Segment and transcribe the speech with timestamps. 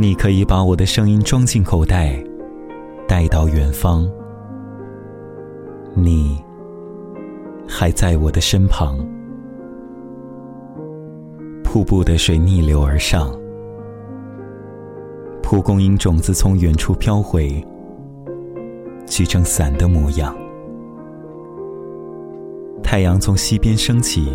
[0.00, 2.16] 你可以把我的声音装进口袋，
[3.08, 4.08] 带到远方。
[5.92, 6.40] 你
[7.66, 8.96] 还在我的身旁。
[11.64, 13.36] 瀑布的水逆流而上，
[15.42, 17.60] 蒲公英种子从远处飘回，
[19.04, 20.32] 聚成伞的模样。
[22.84, 24.32] 太阳从西边升起，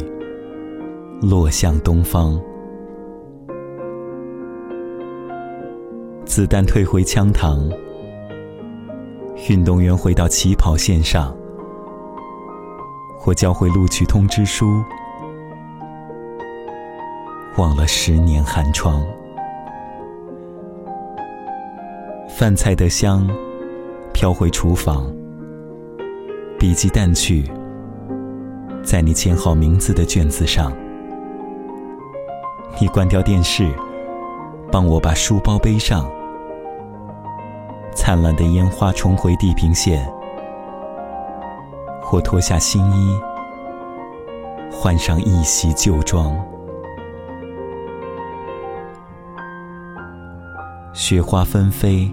[1.21, 2.38] 落向东方。
[6.25, 7.69] 子弹退回枪膛，
[9.50, 11.36] 运动员回到起跑线上，
[13.19, 14.83] 或交回录取通知书。
[17.57, 19.05] 忘了十年寒窗，
[22.29, 23.29] 饭菜的香
[24.11, 25.13] 飘回厨房，
[26.57, 27.43] 笔记淡去，
[28.82, 30.74] 在你签好名字的卷子上。
[32.81, 33.71] 你关掉电视，
[34.73, 36.11] 帮我把书包背上。
[37.93, 40.11] 灿烂的烟花重回地平线，
[42.02, 43.15] 或脱下新衣，
[44.71, 46.35] 换上一袭旧装。
[50.91, 52.11] 雪花纷飞，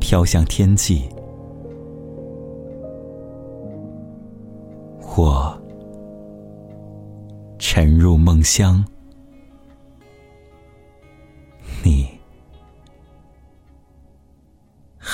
[0.00, 1.08] 飘向天际，
[5.00, 5.56] 或
[7.60, 8.84] 沉入梦乡。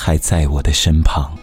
[0.09, 1.37] 还在我的身旁。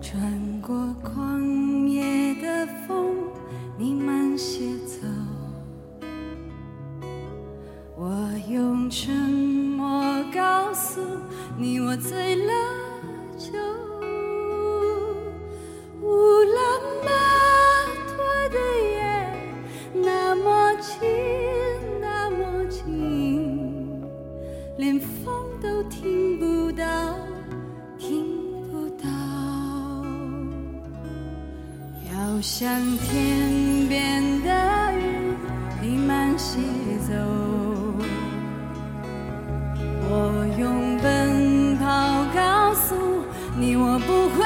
[0.00, 3.14] 穿过旷野的风，
[3.78, 5.06] 你慢些走。
[7.96, 10.02] 我用沉默
[10.34, 11.00] 告诉
[11.56, 12.52] 你，我醉了
[32.42, 35.36] 像天边的云，
[35.80, 36.58] 你慢些
[37.08, 37.14] 走。
[40.10, 41.86] 我用奔跑
[42.34, 42.96] 告诉
[43.56, 44.44] 你，我不会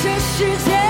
[0.00, 0.87] 这世界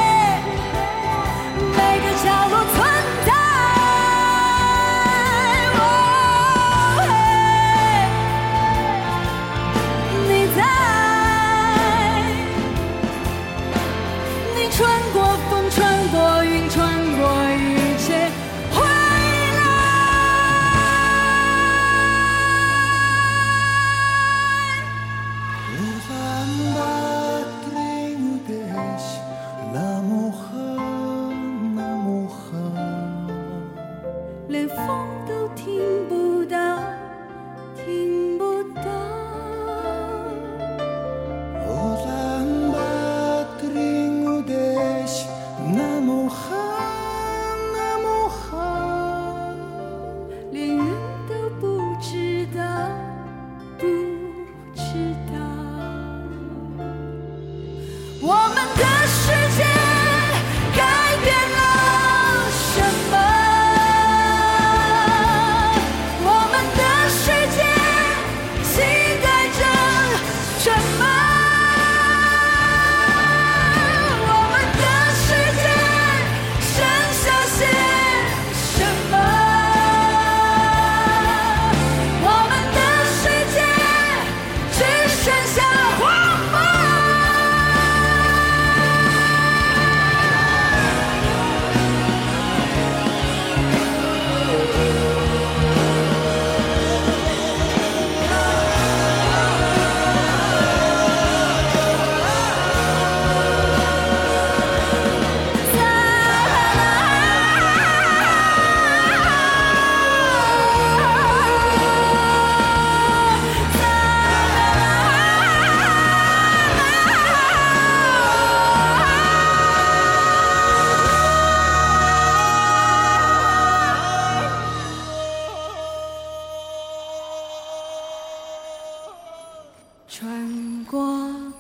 [130.59, 131.01] 经过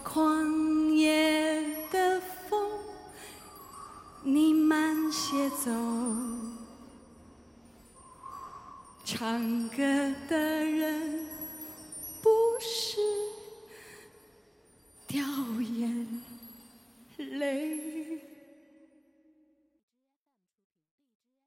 [0.05, 2.69] 旷野的风，
[4.25, 5.71] 你慢些走。
[9.05, 9.77] 唱歌
[10.29, 10.78] 的人。